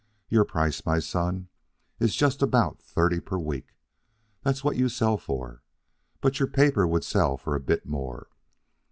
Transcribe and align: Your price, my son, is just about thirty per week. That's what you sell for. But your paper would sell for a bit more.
Your 0.29 0.45
price, 0.45 0.83
my 0.83 0.97
son, 0.97 1.49
is 1.99 2.15
just 2.15 2.41
about 2.41 2.81
thirty 2.81 3.19
per 3.19 3.37
week. 3.37 3.75
That's 4.41 4.63
what 4.63 4.75
you 4.75 4.89
sell 4.89 5.15
for. 5.19 5.61
But 6.21 6.39
your 6.39 6.47
paper 6.47 6.87
would 6.87 7.03
sell 7.03 7.37
for 7.37 7.53
a 7.53 7.59
bit 7.59 7.85
more. 7.85 8.27